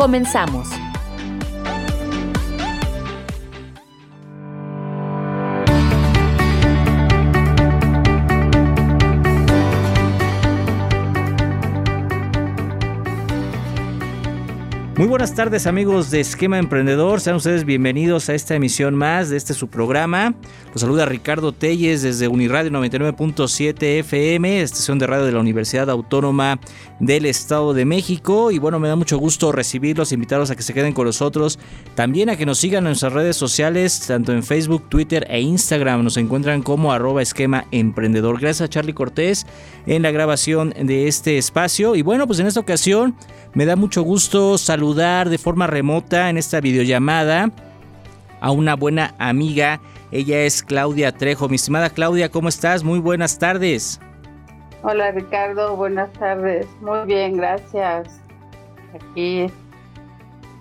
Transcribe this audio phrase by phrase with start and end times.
[0.00, 0.79] Comenzamos.
[15.00, 19.38] Muy buenas tardes amigos de Esquema Emprendedor, sean ustedes bienvenidos a esta emisión más de
[19.38, 20.34] este su programa.
[20.74, 26.60] Los saluda Ricardo Telles desde Uniradio 99.7 FM, estación de radio de la Universidad Autónoma
[26.98, 28.50] del Estado de México.
[28.50, 31.58] Y bueno, me da mucho gusto recibirlos, invitarlos a que se queden con nosotros,
[31.94, 36.04] también a que nos sigan en nuestras redes sociales, tanto en Facebook, Twitter e Instagram.
[36.04, 38.38] Nos encuentran como arroba esquema emprendedor.
[38.38, 39.46] Gracias a Charlie Cortés
[39.86, 41.96] en la grabación de este espacio.
[41.96, 43.16] Y bueno, pues en esta ocasión
[43.54, 47.50] me da mucho gusto saludar de forma remota en esta videollamada
[48.40, 49.80] a una buena amiga.
[50.12, 51.48] Ella es Claudia Trejo.
[51.48, 52.84] Mi estimada Claudia, ¿cómo estás?
[52.84, 54.00] Muy buenas tardes.
[54.82, 56.66] Hola Ricardo, buenas tardes.
[56.80, 58.20] Muy bien, gracias.
[58.94, 59.46] Aquí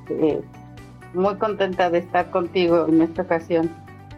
[0.09, 0.41] eh,
[1.13, 3.71] muy contenta de estar contigo en esta ocasión.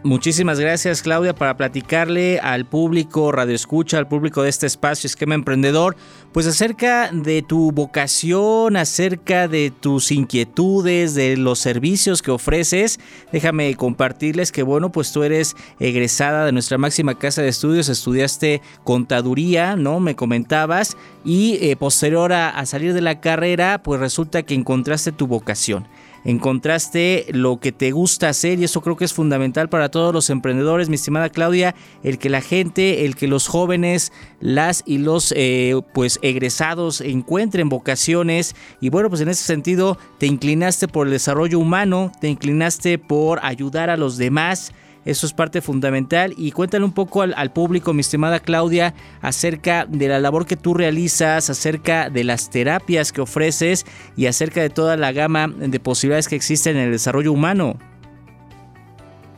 [0.04, 5.36] Muchísimas gracias Claudia para platicarle al público Radio Escucha, al público de este espacio Esquema
[5.36, 5.94] Emprendedor,
[6.32, 12.98] pues acerca de tu vocación, acerca de tus inquietudes, de los servicios que ofreces.
[13.30, 18.60] Déjame compartirles que bueno, pues tú eres egresada de nuestra máxima casa de estudios, estudiaste
[18.82, 20.00] contaduría, ¿no?
[20.00, 25.28] Me comentabas y eh, posterior a salir de la carrera, pues resulta que encontraste tu
[25.28, 25.86] vocación
[26.24, 30.30] encontraste lo que te gusta hacer y eso creo que es fundamental para todos los
[30.30, 35.32] emprendedores, mi estimada Claudia, el que la gente, el que los jóvenes, las y los
[35.36, 41.12] eh, pues egresados encuentren vocaciones y bueno, pues en ese sentido te inclinaste por el
[41.12, 44.72] desarrollo humano, te inclinaste por ayudar a los demás
[45.04, 46.32] eso es parte fundamental.
[46.36, 50.74] Y cuéntale un poco al, público, mi estimada Claudia, acerca de la labor que tú
[50.74, 53.84] realizas, acerca de las terapias que ofreces
[54.16, 57.76] y acerca de toda la gama de posibilidades que existen en el desarrollo humano.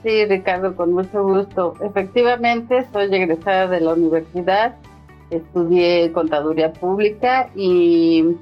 [0.03, 1.75] Sí, Ricardo, con mucho gusto.
[1.81, 4.77] Efectivamente, soy egresada de la universidad,
[5.31, 8.37] estudié contaduría pública y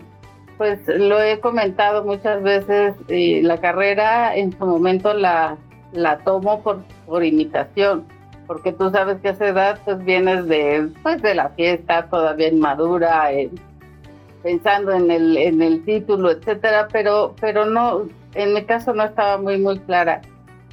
[0.58, 5.56] pues lo he comentado muchas veces, eh, la carrera en su momento la
[5.92, 8.06] la tomo por, por imitación,
[8.46, 12.48] porque tú sabes que a esa edad pues vienes de, pues, de la fiesta todavía
[12.48, 13.28] inmadura,
[14.42, 19.36] pensando en el, en el título, etcétera, pero, pero no, en mi caso no estaba
[19.36, 20.22] muy, muy clara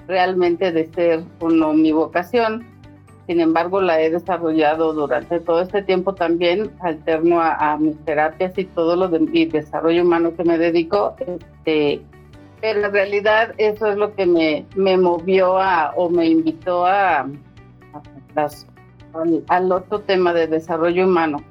[0.07, 2.65] realmente de ser uno mi vocación.
[3.27, 8.63] Sin embargo, la he desarrollado durante todo este tiempo también, alterno a, mis terapias y
[8.63, 11.17] todo lo de mi desarrollo humano que me dedico.
[11.19, 12.01] Este,
[12.61, 17.27] pero en realidad eso es lo que me, me movió a, o me invitó a,
[19.47, 21.43] al, otro tema de desarrollo humano.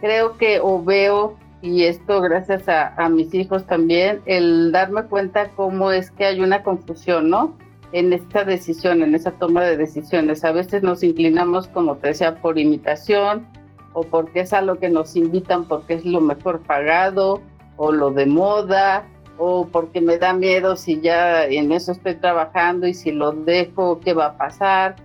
[0.00, 5.50] Creo que o veo, y esto gracias a, a mis hijos también, el darme cuenta
[5.50, 7.56] cómo es que hay una confusión, ¿no?
[7.92, 10.44] En esta decisión, en esa toma de decisiones.
[10.44, 13.46] A veces nos inclinamos, como te decía, por imitación
[13.92, 17.40] o porque es a lo que nos invitan porque es lo mejor pagado
[17.76, 19.06] o lo de moda
[19.38, 24.00] o porque me da miedo si ya en eso estoy trabajando y si lo dejo,
[24.00, 24.96] ¿qué va a pasar?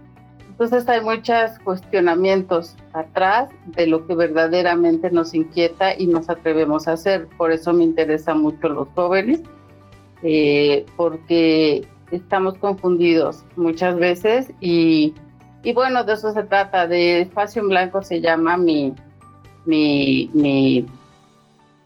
[0.50, 6.94] Entonces hay muchos cuestionamientos atrás de lo que verdaderamente nos inquieta y nos atrevemos a
[6.94, 7.28] hacer.
[7.38, 9.41] Por eso me interesa mucho los jóvenes,
[10.22, 15.13] eh, porque estamos confundidos muchas veces y,
[15.63, 16.88] y, bueno, de eso se trata.
[16.88, 18.94] De Espacio en Blanco se llama mi,
[19.66, 20.86] mi, mi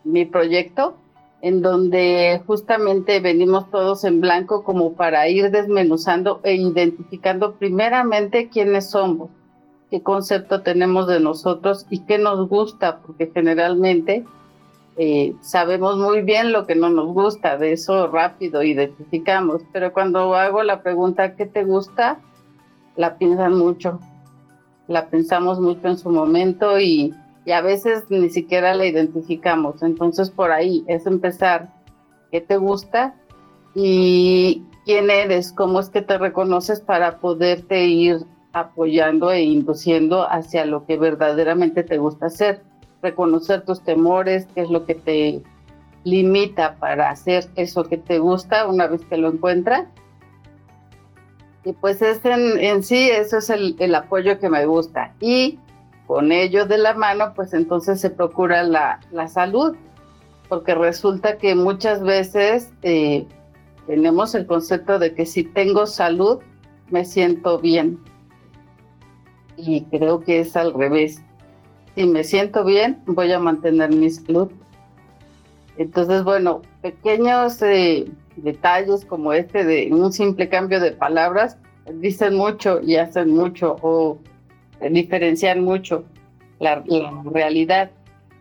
[0.03, 0.95] mi proyecto,
[1.41, 8.89] en donde justamente venimos todos en blanco como para ir desmenuzando e identificando primeramente quiénes
[8.89, 9.29] somos,
[9.89, 14.25] qué concepto tenemos de nosotros y qué nos gusta, porque generalmente
[14.95, 20.35] eh, sabemos muy bien lo que no nos gusta, de eso rápido identificamos, pero cuando
[20.35, 22.19] hago la pregunta ¿qué te gusta?
[22.95, 23.99] La piensan mucho,
[24.87, 27.13] la pensamos mucho en su momento y
[27.45, 29.83] y a veces ni siquiera la identificamos.
[29.83, 31.73] Entonces por ahí es empezar
[32.31, 33.15] qué te gusta
[33.75, 40.65] y quién eres, cómo es que te reconoces para poderte ir apoyando e induciendo hacia
[40.65, 42.61] lo que verdaderamente te gusta hacer.
[43.01, 45.43] Reconocer tus temores, qué es lo que te
[46.03, 49.87] limita para hacer eso que te gusta una vez que lo encuentra.
[51.65, 55.13] Y pues es en, sí, eso es el, apoyo que me gusta.
[55.19, 55.59] Y
[56.07, 59.75] con ello de la mano, pues entonces se procura la, salud,
[60.49, 63.25] porque resulta que muchas veces eh,
[63.87, 66.39] tenemos el concepto de que si tengo salud,
[66.89, 67.99] me siento bien.
[69.55, 71.21] Y creo que es al revés.
[71.95, 74.51] Si me siento bien, voy a mantener mi salud.
[75.77, 81.57] Entonces, bueno, pequeños eh, detalles como este de un simple cambio de palabras
[81.95, 84.17] dicen mucho y hacen mucho o
[84.89, 86.05] diferencian mucho
[86.59, 86.83] la,
[87.31, 87.91] realidad.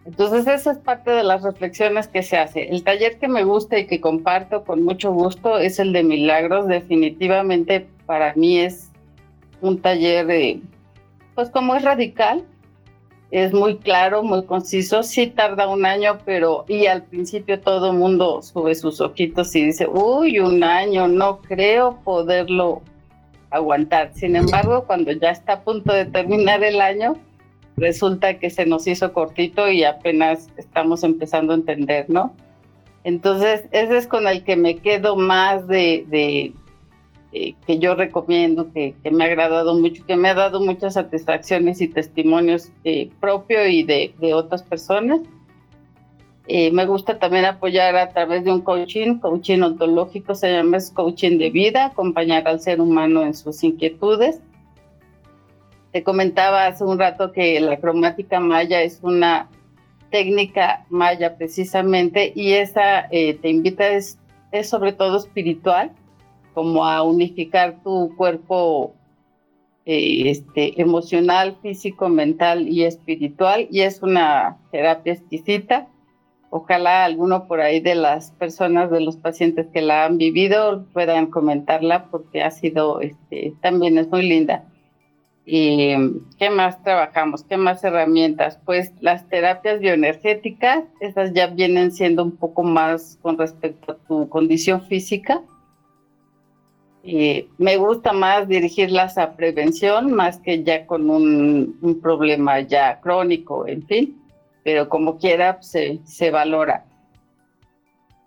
[0.05, 2.69] Entonces, esa es parte de las reflexiones que se hace.
[2.69, 6.67] El taller que me gusta y que comparto con mucho gusto es el de milagros.
[6.67, 8.91] Definitivamente para mí es
[9.61, 10.61] un taller, de,
[11.37, 12.45] pues como es radical,
[13.33, 18.43] es muy claro, muy conciso, sí tarda un año, pero y al principio todo mundo
[18.43, 22.83] sube sus ojitos y dice, uy, un año, no creo poderlo
[23.53, 24.13] aguantar.
[24.15, 27.17] Sin embargo, cuando ya está a punto de terminar el año,
[27.77, 32.35] resulta que se nos hizo cortito y apenas estamos empezando a entender, ¿no?
[33.05, 36.53] Entonces, ese es con el que me quedo más de,
[37.33, 41.81] eh, que yo recomiendo, que, me ha agradado mucho, que me ha dado muchas satisfacciones
[41.81, 45.21] y testimonios eh, propio y de, otras personas.
[46.49, 50.91] Eh, me gusta también apoyar a través de un coaching, coaching ontológico, se llama es
[50.91, 54.41] coaching de vida, acompañar al ser humano en sus inquietudes
[55.93, 59.49] te comentaba hace un rato que la cromática maya es una
[60.11, 64.19] técnica maya precisamente y esa eh, te invita es,
[64.51, 65.93] es sobre todo espiritual,
[66.55, 68.95] como a unificar tu cuerpo
[69.85, 75.89] eh, este, emocional, físico, mental y espiritual y es una terapia exquisita.
[76.55, 81.29] Ojalá alguno por ahí de las personas, de los pacientes que la han vivido puedan
[81.29, 84.63] comentarla porque ha sido, este, también es muy linda.
[85.47, 85.95] ¿Y
[86.39, 87.43] qué más trabajamos?
[87.45, 88.59] ¿Qué más herramientas?
[88.67, 94.29] Pues las terapias bioenergéticas, esas ya vienen siendo un poco más con respecto a tu
[94.29, 95.41] condición física.
[97.03, 103.01] Y me gusta más dirigirlas a prevención más que ya con un, un problema ya
[103.01, 104.22] crónico, en fin,
[104.65, 106.85] pero como quiera se, se valora.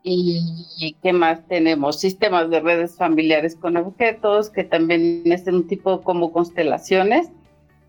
[0.08, 2.00] ¿Y qué más tenemos?
[2.00, 7.32] Sistemas de redes familiares con objetos, que también es un tipo como constelaciones,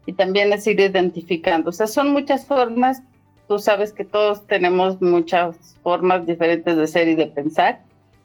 [0.07, 1.71] y también es ir identificando.
[1.71, 3.03] O sea, son muchas formas.
[3.49, 7.83] Tú sabes que todos tenemos muchas formas diferentes de ser y de pensar.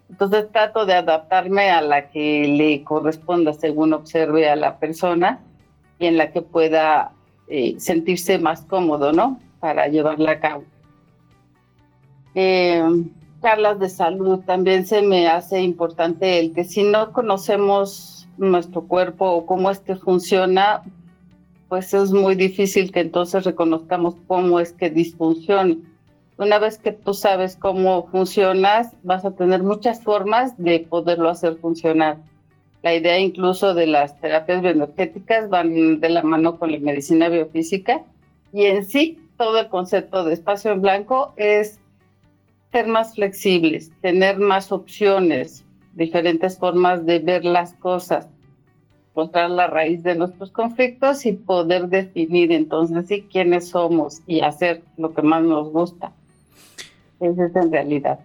[0.10, 5.40] Entonces trato de adaptarme a la que le corresponda según observe a la persona
[6.00, 7.14] y en la que pueda
[7.48, 9.40] eh, sentirse más cómodo, ¿no?
[9.62, 10.64] Para llevarla a cabo.
[12.36, 12.84] Eh,
[13.42, 19.30] charlas de salud también se me hace importante el que si no conocemos nuestro cuerpo
[19.32, 20.84] o cómo es que funciona,
[21.70, 25.78] pues es muy difícil que entonces reconozcamos cómo es que disfunciona.
[26.38, 31.56] Una vez que tú sabes cómo funcionas, vas a tener muchas formas de poderlo hacer
[31.58, 32.18] funcionar.
[32.84, 38.02] La idea incluso de las terapias bioenergéticas van de la mano con la medicina biofísica
[38.52, 41.80] y en sí todo el concepto de espacio en blanco es
[42.72, 48.28] ser más flexibles, tener más opciones, diferentes formas de ver las cosas,
[49.10, 54.84] encontrar la raíz de nuestros conflictos y poder definir entonces sí quiénes somos y hacer
[54.96, 56.12] lo que más nos gusta.
[57.20, 58.20] Esa es en realidad.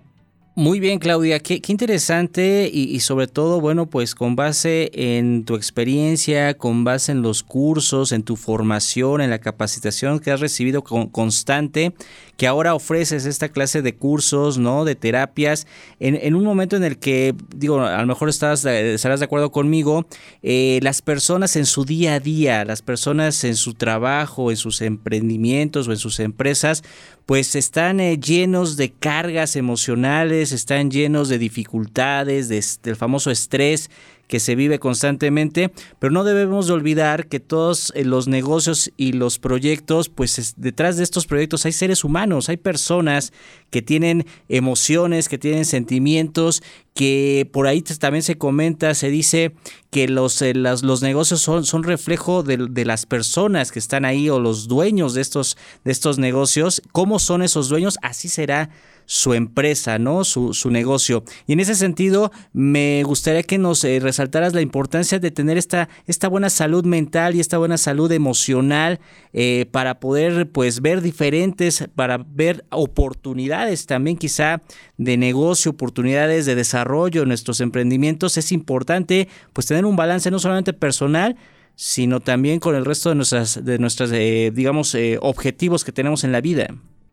[0.58, 6.56] Muy bien, Claudia, qué, interesante y, sobre todo, bueno, pues con base en tu experiencia,
[6.56, 11.92] con base en los cursos, en tu formación, en la capacitación que has recibido constante,
[12.36, 14.84] que ahora ofreces esta clase de cursos, ¿no?
[14.84, 15.66] De terapias,
[16.00, 20.06] en, un momento en el que, digo, a lo mejor estás, estarás de acuerdo conmigo,
[20.42, 24.82] eh, las personas en su día a día, las personas en su trabajo, en sus
[24.82, 26.82] emprendimientos o en sus empresas,
[27.24, 33.90] pues están eh, llenos de cargas emocionales, están llenos de dificultades, del famoso estrés
[34.26, 39.12] que se vive constantemente, pero no debemos de olvidar que todos eh, los negocios y
[39.12, 43.32] los proyectos, pues detrás de estos proyectos hay seres humanos, hay personas
[43.70, 46.62] que tienen emociones, que tienen sentimientos
[46.96, 49.54] que por ahí también se comenta, se dice
[49.90, 54.30] que los, eh, los negocios son, son reflejo de, de, las personas que están ahí
[54.30, 56.80] o los dueños de estos, de estos negocios.
[56.92, 57.98] ¿Cómo son esos dueños?
[58.00, 58.70] Así será
[59.06, 60.24] su empresa, ¿no?
[60.24, 61.24] Su, su negocio.
[61.46, 65.88] Y en ese sentido, me gustaría que nos eh, resaltaras la importancia de tener esta,
[66.06, 68.98] esta buena salud mental y esta buena salud emocional
[69.32, 74.62] eh, para poder, pues, ver diferentes, para ver oportunidades también quizá
[74.98, 78.36] de negocio, oportunidades de desarrollo nuestros emprendimientos.
[78.36, 81.36] Es importante, pues, tener un balance no solamente personal,
[81.74, 86.32] sino también con el resto de nuestras, de nuestras eh, digamos, objetivos que tenemos en
[86.32, 86.68] la vida.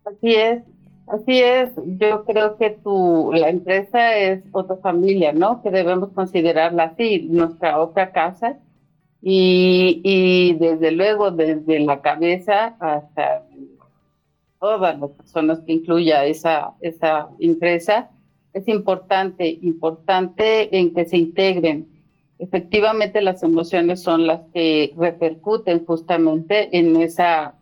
[0.05, 0.63] Así es,
[1.07, 5.61] Así es, yo creo que tu, la empresa es otra familia, ¿no?
[5.61, 8.57] Que debemos considerarla así, nuestra otra casa.
[9.21, 13.43] Y, y desde luego, desde la cabeza hasta
[14.63, 18.09] todas las personas que incluya esa, esa empresa,
[18.53, 21.89] es importante, importante en que se integren.
[22.39, 27.55] Efectivamente, las emociones son las que repercuten justamente en esa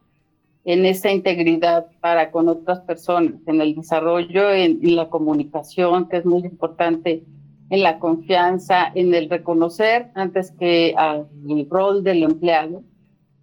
[0.63, 6.25] en esa integridad para con otras personas, en el desarrollo, en, la comunicación, que es
[6.25, 7.23] muy importante,
[7.71, 11.27] en la confianza, en el reconocer antes que al
[11.67, 12.83] rol del empleado,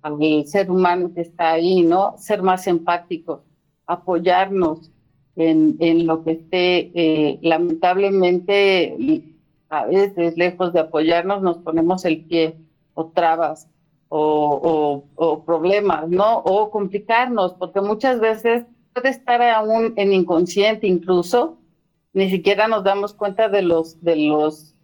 [0.03, 2.15] al ser humano que está ahí, ¿no?
[2.19, 3.48] Ser más empáticos,
[3.89, 4.93] apoyarnos
[5.35, 9.25] en, en lo que esté, eh, lamentablemente,
[9.69, 12.57] a veces lejos de apoyarnos, nos ponemos el pie
[12.95, 13.69] o trabas
[14.09, 16.39] o, problemas, ¿no?
[16.39, 21.59] O complicarnos, porque muchas veces puede estar aún en inconsciente incluso,
[22.13, 24.75] ni siquiera nos damos cuenta de los, de los,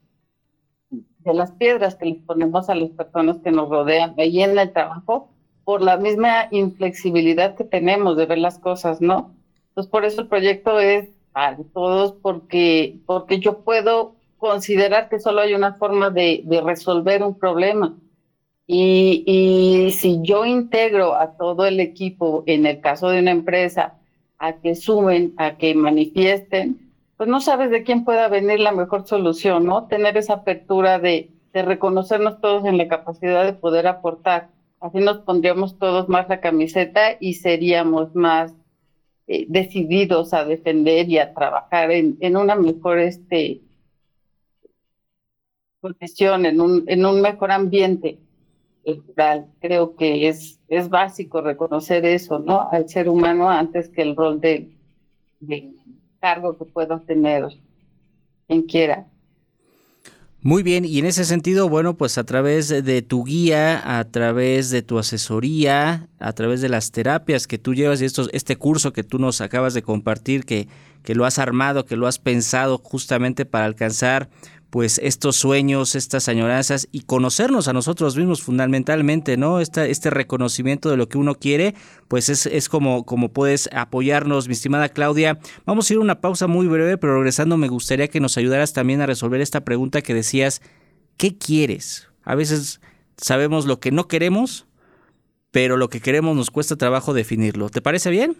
[0.91, 4.73] de las piedras que les ponemos a las personas que nos rodean ahí en el
[4.73, 5.31] trabajo,
[5.65, 9.35] por la misma inflexibilidad que tenemos de ver las cosas, ¿no?
[9.69, 15.41] Entonces, por eso el proyecto es para todos, porque, porque yo puedo considerar que solo
[15.41, 17.95] hay una forma de, de resolver un problema
[18.67, 23.95] y, si yo integro a todo el equipo, en el caso de una empresa,
[24.39, 26.81] a que sumen, a que manifiesten,
[27.17, 29.87] pues no sabes de quién pueda venir la mejor solución, ¿no?
[29.87, 34.49] Tener esa apertura de, reconocernos todos en la capacidad de poder aportar.
[34.85, 38.53] Así nos pondríamos todos más la camiseta y seríamos más
[39.27, 43.63] eh, decididos a defender y a trabajar en, en una mejor este,
[45.81, 48.19] condición, en un, en un mejor ambiente
[49.61, 52.69] Creo que es, es básico reconocer eso, ¿no?
[52.71, 54.71] Al ser humano antes que el rol de,
[56.21, 57.47] cargo que pueda tener
[58.47, 59.07] quien quiera.
[60.47, 64.69] Muy bien, y en ese sentido, bueno, pues a través de tu guía, a través
[64.69, 68.93] de tu asesoría, a través de las terapias que tú llevas y estos, este curso
[68.93, 70.69] que tú nos acabas de compartir, que,
[71.03, 74.29] que lo has armado, que lo has pensado justamente para alcanzar
[74.75, 79.61] pues estos sueños, estas añoranzas y conocernos a nosotros mismos fundamentalmente, ¿no?
[79.61, 81.77] Esta, este reconocimiento de lo que uno quiere,
[82.09, 85.39] pues es, es como, como puedes apoyarnos, mi estimada Claudia.
[85.65, 88.73] Vamos a ir a una pausa muy breve, pero regresando me gustaría que nos ayudaras
[88.73, 90.61] también a resolver esta pregunta que decías,
[91.19, 92.09] ¿qué quieres?
[92.25, 92.81] A veces
[93.17, 94.67] sabemos lo que no queremos,
[95.53, 97.69] pero lo que queremos nos cuesta trabajo definirlo.
[97.69, 98.39] ¿Te parece bien?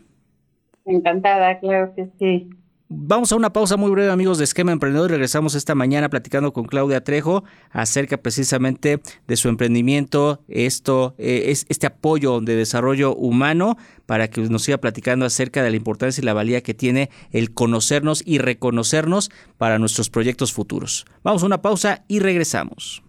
[0.85, 2.51] Encantada, claro que sí.
[2.97, 5.11] Vamos a una pausa muy breve, amigos de Esquema Emprendedor.
[5.11, 11.67] Regresamos esta mañana platicando con Claudia Trejo acerca precisamente de su emprendimiento, esto eh, es
[11.69, 16.25] este apoyo de desarrollo humano para que nos siga platicando acerca de la importancia y
[16.25, 21.05] la valía que tiene el conocernos y reconocernos para nuestros proyectos futuros.
[21.25, 23.03] Vamos a una pausa y regresamos.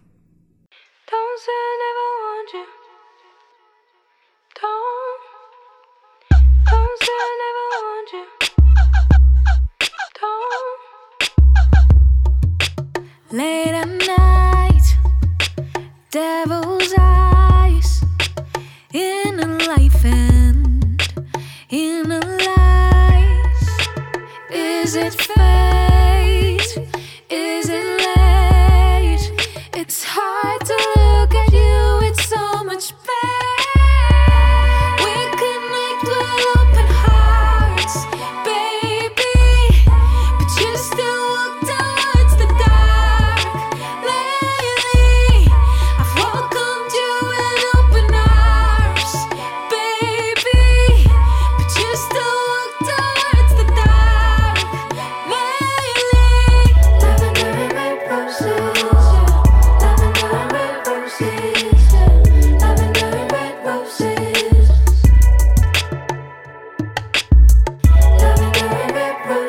[13.36, 14.96] Late at night,
[16.10, 17.35] devil's eyes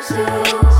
[0.07, 0.76] to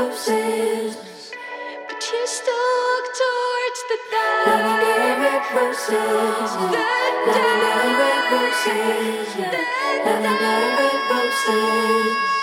[0.00, 0.96] roses,
[1.86, 4.46] but you still towards the dark.
[4.46, 9.28] Loving day red roses, loving day red roses,
[10.06, 12.39] loving day red roses.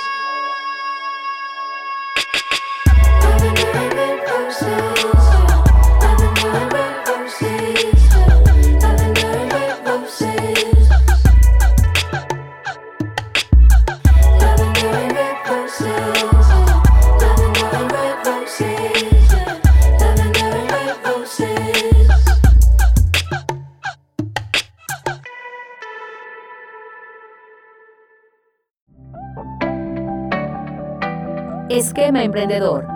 [31.69, 32.87] Esquema Emprendedor.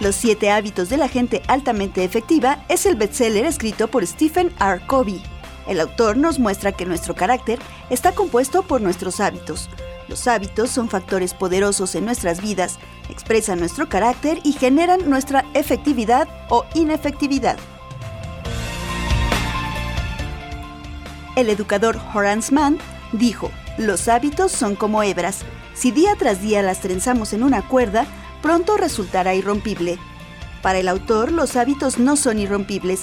[0.00, 4.84] Los siete hábitos de la gente altamente efectiva es el bestseller escrito por Stephen R.
[4.88, 5.22] Covey.
[5.68, 9.70] El autor nos muestra que nuestro carácter está compuesto por nuestros hábitos.
[10.08, 16.26] Los hábitos son factores poderosos en nuestras vidas, expresan nuestro carácter y generan nuestra efectividad
[16.48, 17.56] o inefectividad.
[21.36, 22.78] El educador Horace Mann
[23.12, 25.40] dijo, los hábitos son como hebras.
[25.74, 28.06] Si día tras día las trenzamos en una cuerda,
[28.40, 29.98] pronto resultará irrompible.
[30.62, 33.02] Para el autor, los hábitos no son irrompibles.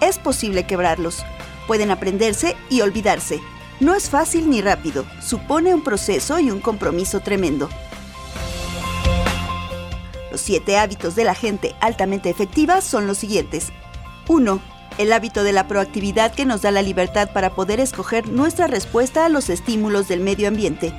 [0.00, 1.24] Es posible quebrarlos.
[1.68, 3.40] Pueden aprenderse y olvidarse.
[3.78, 5.06] No es fácil ni rápido.
[5.22, 7.68] Supone un proceso y un compromiso tremendo.
[10.32, 13.68] Los siete hábitos de la gente altamente efectiva son los siguientes.
[14.26, 18.66] 1 el hábito de la proactividad que nos da la libertad para poder escoger nuestra
[18.66, 20.92] respuesta a los estímulos del medio ambiente.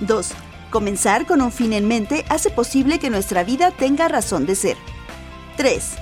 [0.00, 0.30] 2.
[0.70, 4.76] Comenzar con un fin en mente hace posible que nuestra vida tenga razón de ser.
[5.56, 5.92] 3.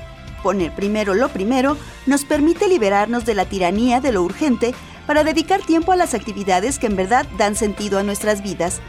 [0.43, 1.77] Poner primero lo primero
[2.07, 4.75] nos permite liberarnos de la tiranía de lo urgente
[5.07, 8.81] para dedicar tiempo a las actividades que en verdad dan sentido a nuestras vidas.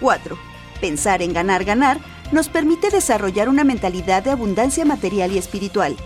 [0.00, 0.38] 4.
[0.80, 1.98] Pensar en ganar, ganar
[2.30, 5.96] nos permite desarrollar una mentalidad de abundancia material y espiritual.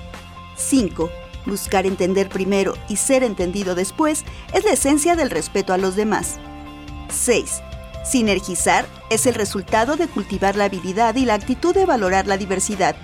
[0.57, 1.11] 5.
[1.47, 6.39] Buscar entender primero y ser entendido después es la esencia del respeto a los demás.
[7.09, 7.63] 6.
[8.05, 12.97] Sinergizar es el resultado de cultivar la habilidad y la actitud de valorar la diversidad.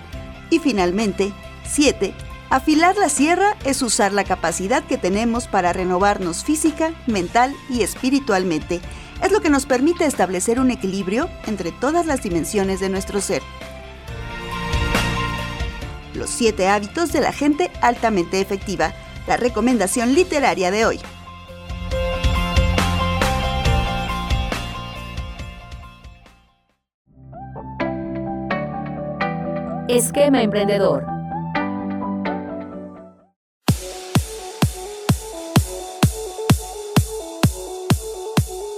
[0.49, 1.31] Y finalmente,
[1.65, 2.13] 7.
[2.49, 8.81] Afilar la sierra es usar la capacidad que tenemos para renovarnos física, mental y espiritualmente.
[9.21, 13.43] Es lo que nos permite establecer un equilibrio entre todas las dimensiones de nuestro ser.
[16.19, 18.91] Los siete hábitos de la gente altamente efectiva,
[19.25, 20.99] la recomendación literaria de hoy.
[29.87, 31.18] Esquema Emprendedor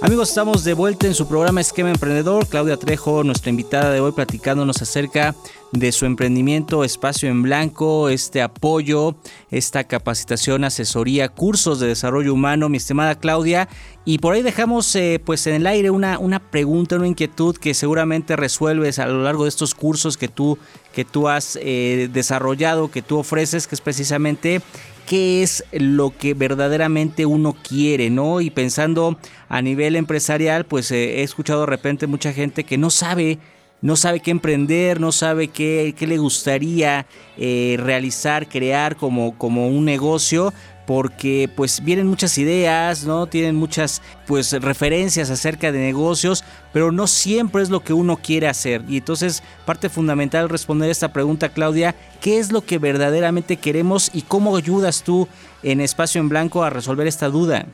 [0.02, 2.48] Amigos, estamos de vuelta en su programa Esquema Emprendedor.
[2.48, 5.36] Claudia Trejo, nuestra invitada de hoy, platicándonos acerca
[5.70, 9.14] de su emprendimiento Espacio en Blanco, este apoyo,
[9.52, 13.68] esta capacitación, asesoría, cursos de desarrollo humano, mi estimada Claudia.
[14.04, 17.72] Y por ahí dejamos eh, pues en el aire una, una pregunta, una inquietud que
[17.72, 20.58] seguramente resuelves a lo largo de estos cursos que tú,
[20.92, 24.62] que tú has eh, desarrollado, que tú ofreces, que es precisamente
[25.06, 28.40] qué es lo que verdaderamente uno quiere, ¿no?
[28.40, 32.90] Y pensando a nivel empresarial, pues eh, he escuchado de repente mucha gente que no
[32.90, 33.38] sabe,
[33.80, 39.68] no sabe qué emprender, no sabe qué, qué le gustaría eh, realizar, crear como, como
[39.68, 40.52] un negocio,
[40.86, 43.26] porque pues vienen muchas ideas, ¿no?
[43.26, 48.48] Tienen muchas pues referencias acerca de negocios, pero no siempre es lo que uno quiere
[48.48, 48.82] hacer.
[48.88, 54.22] Y entonces parte fundamental responder esta pregunta, Claudia, ¿qué es lo que verdaderamente queremos y
[54.22, 55.28] cómo ayudas tú
[55.62, 57.66] en Espacio en Blanco a resolver esta duda?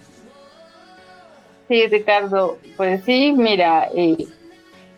[1.68, 4.16] Sí, Ricardo, pues sí, mira, eh,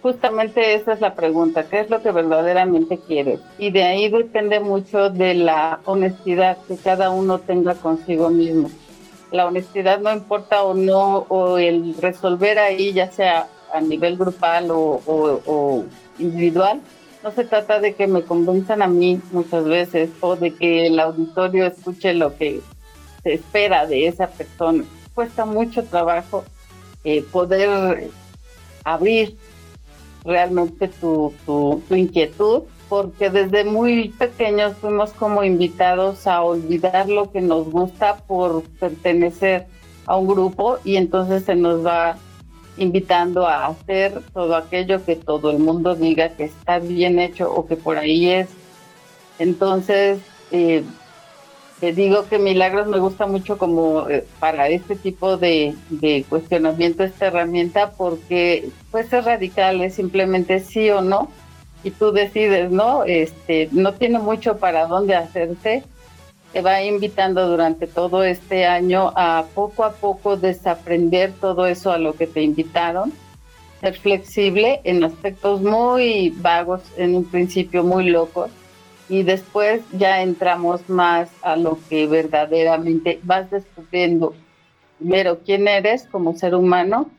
[0.03, 3.41] Justamente esa es la pregunta, ¿qué es lo que verdaderamente quieres?
[3.59, 8.71] Y de ahí depende mucho de la honestidad que cada uno tenga consigo mismo.
[9.31, 14.69] La honestidad no importa o no, o el resolver ahí, ya sea a nivel grupal
[14.71, 15.85] o,
[16.19, 16.81] individual,
[17.23, 20.99] no se trata de que me convenzan a mí muchas veces o de que el
[20.99, 22.63] auditorio escuche lo que
[23.23, 24.83] se espera de esa persona.
[25.15, 26.45] Cuesta mucho trabajo
[27.05, 28.11] eh, poder
[28.83, 29.37] abrir
[30.25, 37.41] realmente tu, tu, inquietud, porque desde muy pequeños fuimos como invitados a olvidar lo que
[37.41, 39.67] nos gusta por pertenecer
[40.07, 42.17] a un grupo y entonces se nos va
[42.77, 47.67] invitando a hacer todo aquello que todo el mundo diga que está bien hecho o
[47.67, 48.49] que por ahí es.
[49.39, 50.19] Entonces,
[50.51, 50.83] eh,
[51.81, 55.75] te digo que Milagros me gusta mucho como eh, para este tipo de,
[56.29, 61.31] cuestionamiento esta herramienta porque puede ser radical, es simplemente sí o no
[61.83, 63.05] y tú decides, ¿no?
[63.05, 65.83] Este, no tiene mucho para dónde hacerse.
[66.53, 71.99] Te va invitando durante todo este año a poco a poco desaprender todo eso a
[71.99, 73.13] lo que te invitaron,
[73.81, 78.51] ser flexible en aspectos muy vagos, en un principio muy locos,
[79.11, 84.35] y después ya entramos más a lo que verdaderamente vas descubriendo
[84.99, 87.11] primero quién eres como ser humano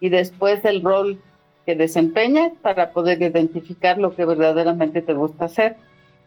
[0.00, 1.20] y después el rol
[1.64, 5.76] que desempeñas para poder identificar lo que verdaderamente te gusta hacer.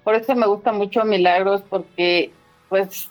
[0.06, 2.32] Por eso me gusta mucho Milagros porque
[2.70, 3.10] pues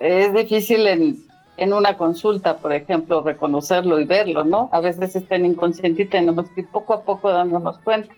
[0.00, 1.18] es difícil en,
[1.58, 4.70] en una consulta, por ejemplo, reconocerlo y verlo, ¿no?
[4.72, 8.14] A veces está en inconsciente y tenemos que ir poco a poco dándonos cuenta.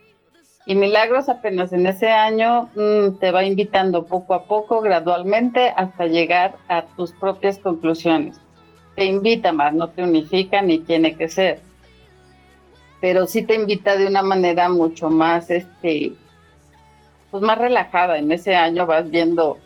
[0.68, 6.06] Y Milagros apenas en ese año mm, te va invitando poco a poco, gradualmente, hasta
[6.06, 8.40] llegar a tus propias conclusiones.
[8.96, 11.60] Te invita más, no te unifica ni tiene que ser.
[13.00, 16.14] Pero sí te invita de una manera mucho más, este,
[17.30, 18.18] pues más relajada.
[18.18, 19.58] En ese año vas viendo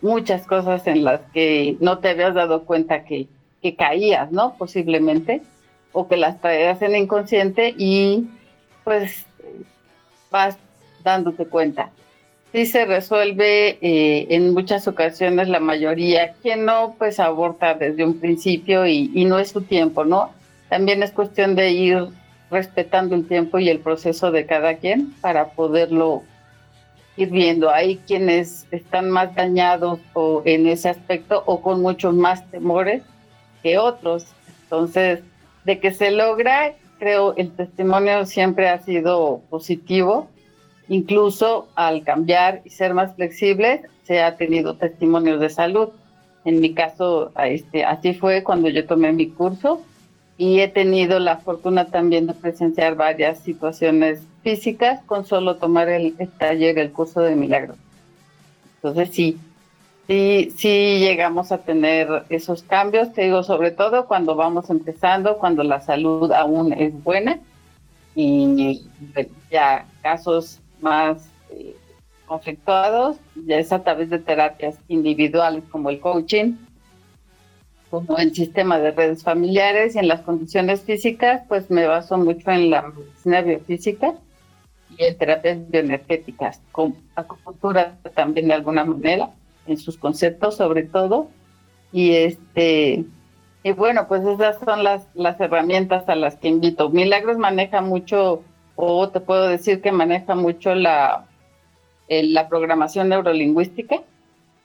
[0.00, 3.26] muchas cosas en las que no te habías dado cuenta que,
[3.62, 4.54] que caías, ¿no?
[4.56, 5.42] Posiblemente,
[5.90, 8.28] o que las traías en inconsciente y
[8.84, 9.26] pues
[10.36, 10.56] vas
[11.02, 11.90] dándote cuenta.
[12.52, 18.20] Sí se resuelve eh, en muchas ocasiones la mayoría, quien no, pues aborta desde un
[18.20, 20.30] principio y, y no es su tiempo, ¿no?
[20.68, 22.08] También es cuestión de ir
[22.50, 26.22] respetando el tiempo y el proceso de cada quien para poderlo
[27.16, 27.70] ir viendo.
[27.70, 33.02] Hay quienes están más dañados o en ese aspecto o con muchos más temores
[33.62, 34.26] que otros.
[34.64, 35.20] Entonces,
[35.64, 40.28] de que se logra, creo el testimonio siempre ha sido positivo.
[40.88, 45.88] Incluso al cambiar y ser más flexible, se ha tenido testimonios de salud.
[46.44, 49.82] En mi caso, este, así fue cuando yo tomé mi curso
[50.38, 56.14] y he tenido la fortuna también de presenciar varias situaciones físicas con solo tomar el,
[56.18, 57.76] el taller, el curso de milagros.
[58.76, 59.38] Entonces sí,
[60.06, 65.62] sí, sí llegamos a tener esos cambios, te digo, sobre todo cuando vamos empezando, cuando
[65.62, 67.38] la salud aún es buena
[68.14, 68.84] y
[69.50, 71.76] ya casos más eh,
[72.26, 76.54] conflictuados, ya es a través de terapias individuales como el coaching,
[77.90, 82.50] como el sistema de redes familiares y en las condiciones físicas, pues me baso mucho
[82.50, 84.14] en la medicina biofísica
[84.96, 89.30] y en terapias bioenergéticas, con acupuntura también de alguna manera
[89.66, 91.28] en sus conceptos sobre todo.
[91.92, 93.06] Y este
[93.66, 96.88] y bueno, pues esas son las, las herramientas a las que invito.
[96.88, 98.44] Milagros maneja mucho,
[98.76, 101.26] o te puedo decir que maneja mucho la,
[102.08, 104.04] la programación neurolingüística.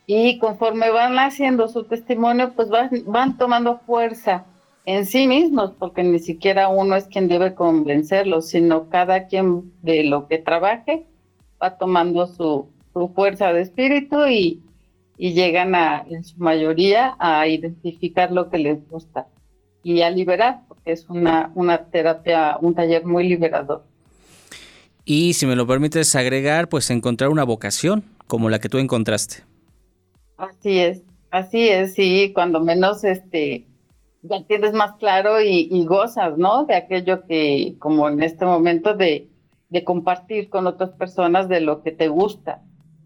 [0.05, 4.45] Y conforme van haciendo su testimonio, pues van, van tomando fuerza
[4.85, 10.03] en sí mismos, porque ni siquiera uno es quien debe convencerlos, sino cada quien de
[10.03, 11.07] lo que trabaje
[11.59, 14.61] va tomando su, su fuerza de espíritu y,
[15.23, 19.27] y llegan a, en su mayoría a identificar lo que les gusta
[19.83, 23.83] y a liberar, porque es una, una terapia, un taller muy liberador.
[25.05, 29.43] Y si me lo permites agregar, pues encontrar una vocación como la que tú encontraste.
[30.37, 33.67] Así es, así es, sí, cuando menos este
[34.23, 36.65] ya tienes más claro y, y gozas, ¿no?
[36.65, 39.29] De aquello que, como en este momento, de,
[39.69, 42.63] de compartir con otras personas de lo que te gusta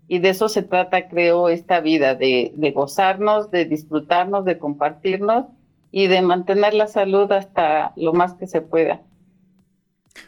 [0.08, 5.46] y de eso se trata, creo, esta vida, de, de, gozarnos, de disfrutarnos, de compartirnos
[5.92, 9.02] y de mantener la salud hasta lo más que se pueda.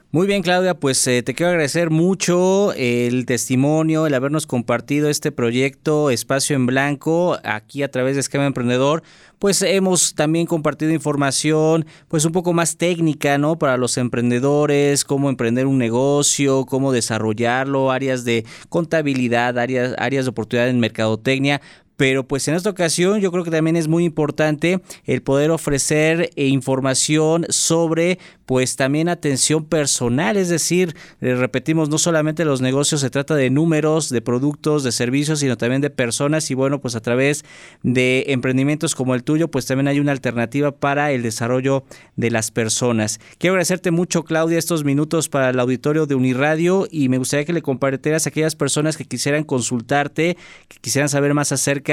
[0.09, 5.33] Muy bien, Claudia, pues eh, te quiero agradecer mucho el testimonio, el habernos compartido este
[5.33, 9.03] proyecto Espacio en Blanco aquí a través de Esquema Emprendedor.
[9.37, 13.59] Pues hemos también compartido información, pues un poco más técnica, ¿no?
[13.59, 20.29] Para los emprendedores, cómo emprender un negocio, cómo desarrollarlo, áreas de contabilidad, áreas, áreas de
[20.29, 21.61] oportunidad en mercadotecnia
[21.97, 26.29] pero pues en esta ocasión yo creo que también es muy importante el poder ofrecer
[26.35, 33.09] eh, información sobre pues también atención personal, es decir, repetimos, no solamente los negocios, se
[33.09, 36.49] trata de números, de productos, de servicios, sino también de personas.
[36.49, 37.43] Y bueno, pues a través
[37.83, 41.83] de emprendimientos como el tuyo, pues también hay una alternativa para el desarrollo
[42.15, 43.19] de las personas.
[43.37, 46.87] Quiero agradecerte mucho, Claudia, estos minutos para el auditorio de Uniradio.
[46.89, 50.37] Y me gustaría que le compartieras a aquellas personas que quisieran consultarte,
[50.69, 51.86] que quisieran saber más acerca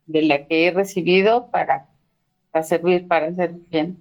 [0.05, 1.87] de la que he recibido para,
[2.51, 3.97] para servir, para hacer bien.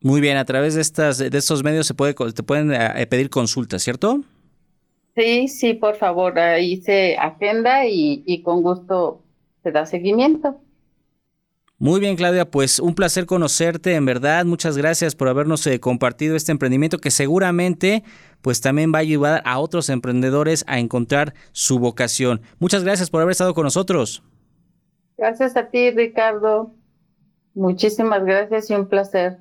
[0.00, 3.28] Muy bien, a través de estas de estos medios se puede te pueden eh, pedir
[3.28, 4.22] consultas, ¿cierto?
[5.14, 9.20] Sí, sí, por favor, ahí se agenda y, y con gusto
[9.62, 10.58] se da seguimiento.
[11.80, 14.44] Muy bien, Claudia, pues un placer conocerte, en verdad.
[14.44, 18.02] Muchas gracias por habernos eh, compartido este emprendimiento que seguramente
[18.42, 22.40] pues también va a ayudar a otros emprendedores a encontrar su vocación.
[22.58, 24.24] Muchas gracias por haber estado con nosotros.
[25.16, 26.74] Gracias a ti, Ricardo.
[27.54, 29.38] Muchísimas gracias y un placer.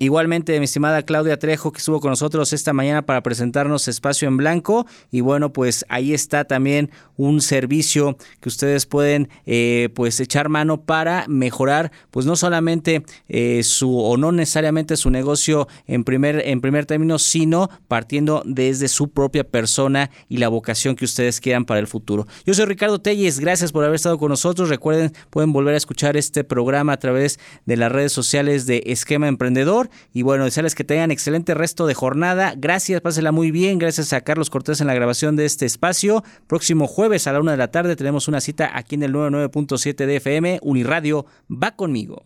[0.00, 4.36] Igualmente, mi estimada Claudia Trejo, que estuvo con nosotros esta mañana para presentarnos Espacio en
[4.36, 4.88] Blanco.
[5.12, 10.80] Y bueno, pues ahí está también un servicio que ustedes pueden eh, pues echar mano
[10.80, 16.60] para mejorar, pues no solamente eh, su o no necesariamente su negocio en primer, en
[16.60, 21.78] primer término, sino partiendo desde su propia persona y la vocación que ustedes quieran para
[21.78, 22.26] el futuro.
[22.44, 24.70] Yo soy Ricardo Telles, gracias por haber estado con nosotros.
[24.70, 29.28] Recuerden, pueden volver a escuchar este programa a través de las redes sociales de Esquema
[29.28, 32.54] Emprendedor y bueno, desearles que tengan excelente resto de jornada.
[32.56, 33.78] Gracias, pásela muy bien.
[33.78, 36.24] Gracias a Carlos Cortés en la grabación de este espacio.
[36.46, 40.06] Próximo jueves a la una de la tarde tenemos una cita aquí en el 99.7
[40.06, 40.60] de FM.
[40.62, 42.24] Uniradio va conmigo.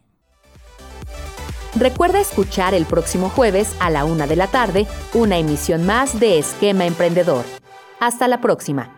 [1.77, 6.39] Recuerda escuchar el próximo jueves a la una de la tarde una emisión más de
[6.39, 7.45] Esquema Emprendedor.
[8.01, 8.98] Hasta la próxima.